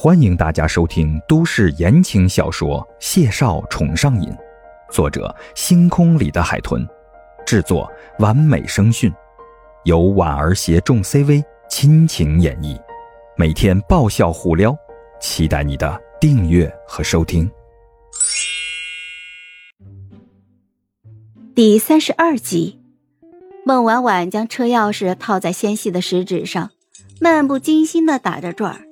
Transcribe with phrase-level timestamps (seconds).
[0.00, 4.30] 欢迎大家收听都市言情小说《谢少宠上瘾》，
[4.92, 6.86] 作者：星空里的海豚，
[7.44, 9.12] 制作：完美声讯，
[9.82, 12.80] 由婉儿携众 CV 亲情演绎，
[13.36, 14.72] 每天爆笑互撩，
[15.20, 17.50] 期待你的订阅和收听。
[21.56, 22.78] 第三十二集，
[23.64, 26.70] 孟婉婉将车钥匙套在纤细的食指上，
[27.20, 28.87] 漫不经心的打着转儿。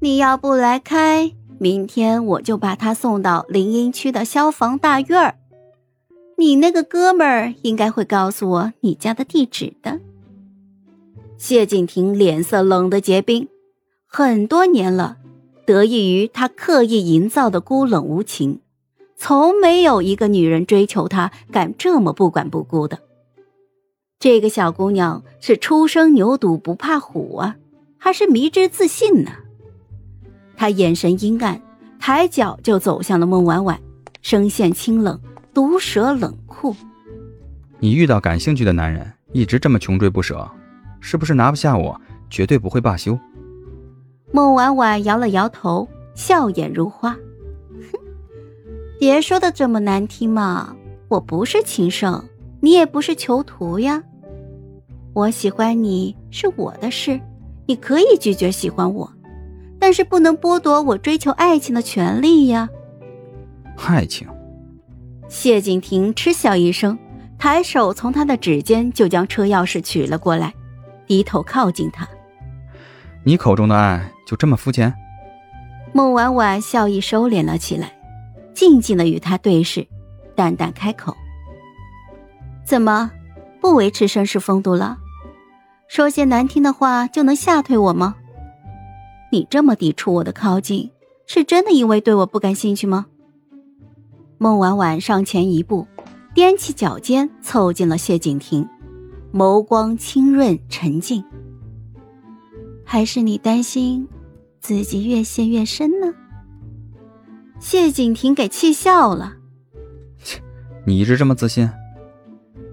[0.00, 5.34] 你要不来开，明天我就把他送到林荫区的消防大院儿。
[6.36, 9.98] 你那个哥们儿应该会告诉我你家的地址的。
[11.36, 13.48] 谢景亭脸色冷得结冰，
[14.06, 15.16] 很多年了，
[15.66, 18.60] 得益于他刻意营造的孤冷无情，
[19.16, 23.00] 从没有一个女人追求他敢这么不管不顾的。
[24.20, 27.56] 这个小姑娘是初生牛犊不怕虎啊，
[27.98, 29.32] 还是迷之自信呢？
[30.58, 31.62] 他眼神阴暗，
[32.00, 33.80] 抬脚就走向了孟婉婉，
[34.22, 35.16] 声线清冷，
[35.54, 36.74] 毒舌冷酷
[37.78, 40.50] ：“你遇到感兴趣的男人，一直这么穷追不舍，
[40.98, 43.16] 是不是拿不下我，绝对不会罢休？”
[44.34, 47.12] 孟婉婉摇了摇头，笑眼如花
[47.92, 47.98] ：“哼，
[48.98, 50.74] 别说的这么难听嘛，
[51.06, 52.24] 我不是情圣，
[52.58, 54.02] 你也不是囚徒呀。
[55.14, 57.20] 我喜欢你是我的事，
[57.66, 59.08] 你可以拒绝喜欢我。”
[59.78, 62.68] 但是不能剥夺我追求爱情的权利呀！
[63.86, 64.26] 爱情。
[65.28, 66.98] 谢景亭嗤笑一声，
[67.38, 70.54] 抬手从他的指尖就将车钥匙取了过来，
[71.06, 72.08] 低头靠近他。
[73.24, 74.94] 你口中的爱就这么肤浅？
[75.92, 77.92] 孟婉婉笑意收敛了起来，
[78.54, 79.86] 静静的与他对视，
[80.34, 81.16] 淡淡开口
[82.64, 83.10] ：“怎么，
[83.60, 84.98] 不维持绅士风度了？
[85.88, 88.16] 说些难听的话就能吓退我吗？”
[89.30, 90.90] 你这么抵触我的靠近，
[91.26, 93.06] 是真的因为对我不感兴趣吗？
[94.38, 95.86] 孟婉婉上前一步，
[96.34, 98.66] 踮起脚尖凑近了谢景亭，
[99.32, 101.24] 眸光清润沉静。
[102.84, 104.08] 还是你担心
[104.60, 106.14] 自己越陷越深呢？
[107.58, 109.34] 谢景亭给气笑了。
[110.22, 110.40] 切，
[110.86, 111.68] 你一直这么自信？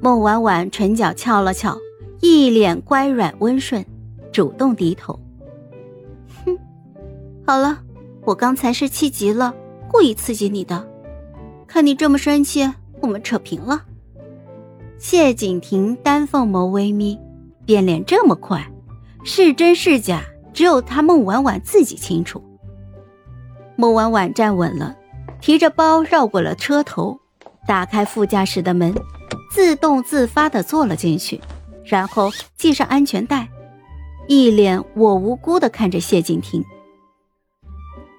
[0.00, 1.76] 孟婉婉唇角翘了翘，
[2.20, 3.84] 一脸乖软温顺，
[4.30, 5.18] 主动低头。
[7.46, 7.78] 好了，
[8.24, 9.54] 我刚才是气急了，
[9.90, 10.88] 故意刺激你的。
[11.66, 12.72] 看你这么生气，
[13.02, 13.82] 我们扯平了。
[14.98, 17.18] 谢景亭丹凤眸微眯，
[17.66, 18.66] 变脸这么快，
[19.24, 20.22] 是真是假，
[20.54, 22.42] 只有他孟婉婉自己清楚。
[23.76, 24.96] 孟婉婉站稳了，
[25.42, 27.20] 提着包绕过了车头，
[27.66, 28.94] 打开副驾驶的门，
[29.50, 31.38] 自动自发的坐了进去，
[31.84, 33.46] 然后系上安全带，
[34.28, 36.64] 一脸我无辜的看着谢景亭。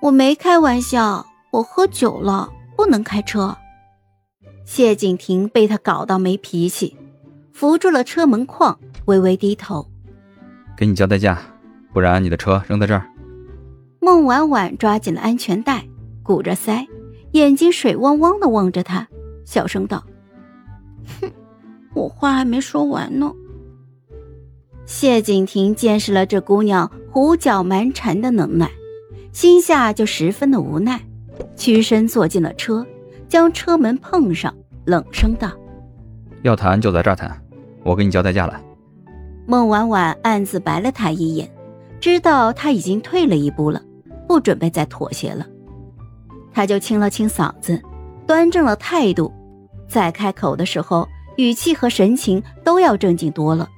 [0.00, 3.56] 我没开玩笑，我喝酒了，不能开车。
[4.64, 6.96] 谢景亭被他搞到没脾气，
[7.52, 9.88] 扶住了车门框，微微低头，
[10.76, 11.40] 给你交代价，
[11.92, 13.08] 不然你的车扔在这儿。
[14.00, 15.84] 孟婉婉抓紧了安全带，
[16.22, 16.86] 鼓着腮，
[17.32, 19.08] 眼睛水汪汪的望着他，
[19.44, 20.04] 小声道
[21.20, 21.30] ：“哼，
[21.94, 23.32] 我话还没说完呢。”
[24.84, 28.70] 谢景亭见识了这姑娘胡搅蛮缠的能耐。
[29.36, 30.98] 心下就十分的无奈，
[31.56, 32.86] 屈身坐进了车，
[33.28, 35.52] 将车门碰上，冷声道
[36.40, 37.38] ：“要谈就在这儿谈，
[37.84, 38.58] 我给你交代价来。”
[39.46, 41.50] 孟婉婉暗自白了他一眼，
[42.00, 43.82] 知道他已经退了一步了，
[44.26, 45.46] 不准备再妥协了，
[46.54, 47.78] 他就清了清嗓子，
[48.26, 49.30] 端正了态度，
[49.86, 53.68] 再开口的时候，语气和神情都要正经多了。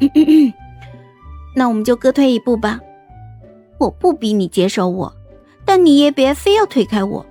[1.56, 2.78] 那我们就各退一步吧。
[3.80, 5.10] 我不逼你接受我，
[5.64, 7.24] 但你也别非要推开我。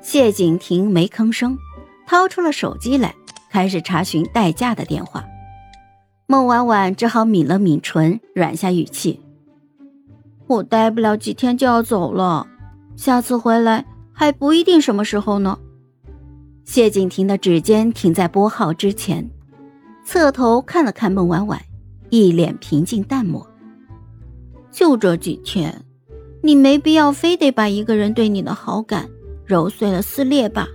[0.00, 1.58] 谢景亭没吭声，
[2.06, 3.12] 掏出了手机来，
[3.50, 5.24] 开始查询代驾的电话。
[6.28, 9.20] 孟婉婉只好抿了抿唇，软下语气
[10.46, 12.46] ：“我待不了几天就要走了，
[12.94, 15.58] 下次回来还不一定什么时候呢。”
[16.64, 19.28] 谢景亭的指尖停在拨号之前，
[20.04, 21.60] 侧头看了看孟婉婉，
[22.10, 23.44] 一脸平静淡漠。
[24.76, 25.86] 就这几天，
[26.42, 29.08] 你没必要非得把一个人对你的好感
[29.46, 30.68] 揉碎了撕裂吧？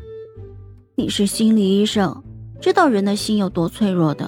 [0.95, 2.24] 你是心理医生，
[2.59, 4.27] 知道人的心有多脆弱的。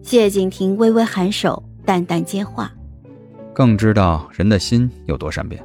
[0.00, 2.72] 谢景亭微微颔首，淡淡接话
[3.52, 5.62] ：“更知道人的心有多善变。”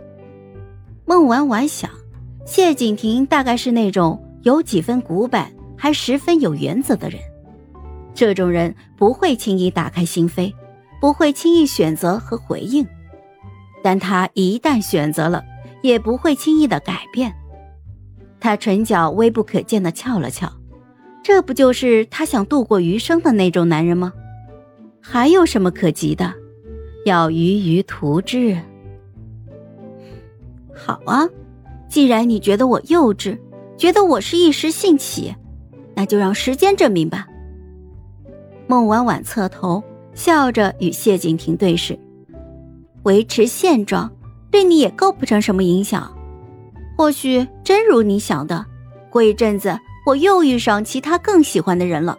[1.08, 1.90] 孟婉婉想，
[2.46, 7.22] 谢景亭大概是那种有几分古板还十分有原则的人，
[8.14, 10.54] 这种人不会轻易打开心扉。
[11.00, 12.86] 不会轻易选择和回应，
[13.84, 15.44] 但他一旦选择了，
[15.82, 17.34] 也不会轻易的改变。
[18.40, 20.52] 他唇角微不可见的翘了翘，
[21.24, 24.14] 这不就是他想度过余生的那种男人吗？
[25.02, 26.34] 还有什么可急的？
[27.06, 28.58] 要鱼鱼图之。
[30.76, 31.28] 好啊，
[31.88, 33.38] 既然你觉得我幼稚，
[33.78, 35.34] 觉得我是一时兴起，
[35.96, 37.28] 那就让时间证明吧。
[38.68, 39.84] 孟婉婉侧头
[40.20, 41.98] 笑着与谢景亭对视，
[43.04, 44.12] 维持现状
[44.52, 46.14] 对你也构不成什么影响。
[46.98, 48.66] 或许真如你想的，
[49.10, 52.18] 过一阵子我又遇上其他更喜欢的人了。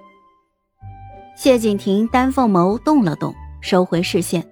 [1.37, 4.49] 谢景亭丹凤眸动了动，收回视线，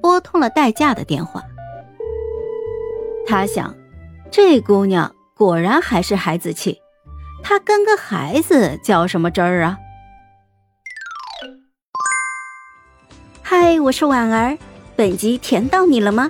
[0.00, 1.42] 拨通了代驾的电话。
[3.26, 3.74] 他想，
[4.30, 6.78] 这姑娘果然还是孩子气，
[7.42, 9.78] 她跟个孩子较什么真儿啊？
[13.56, 14.58] 嗨，我是婉儿，
[14.96, 16.28] 本集甜到你了吗？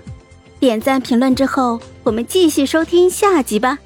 [0.60, 3.78] 点赞评论之后，我们继续收听下集吧。